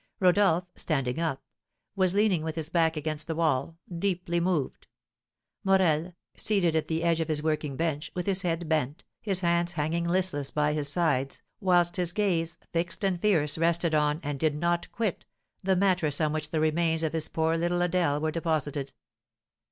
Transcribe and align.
Rodolph, 0.19 0.63
standing 0.75 1.19
up, 1.19 1.43
was 1.95 2.15
leaning 2.15 2.41
with 2.43 2.55
his 2.55 2.69
back 2.69 2.97
against 2.97 3.27
the 3.27 3.35
wall, 3.35 3.77
deeply 3.99 4.39
moved. 4.39 4.87
Morel, 5.63 6.15
seated 6.35 6.75
at 6.75 6.87
the 6.87 7.03
edge 7.03 7.19
of 7.19 7.27
his 7.27 7.43
working 7.43 7.75
bench, 7.75 8.11
with 8.15 8.25
his 8.25 8.41
head 8.41 8.67
bent, 8.67 9.03
his 9.21 9.41
hands 9.41 9.73
hanging 9.73 10.05
listless 10.05 10.49
by 10.49 10.73
his 10.73 10.89
sides, 10.91 11.43
whilst 11.59 11.97
his 11.97 12.13
gaze, 12.13 12.57
fixed 12.73 13.03
and 13.03 13.21
fierce, 13.21 13.59
rested 13.59 13.93
on, 13.93 14.19
and 14.23 14.39
did 14.39 14.55
not 14.55 14.91
quit, 14.91 15.23
the 15.61 15.75
mattress 15.75 16.19
on 16.19 16.33
which 16.33 16.49
the 16.49 16.59
remains 16.59 17.03
of 17.03 17.13
his 17.13 17.27
poor 17.27 17.55
little 17.55 17.81
Adèle 17.81 18.19
were 18.19 18.31
deposited. 18.31 18.93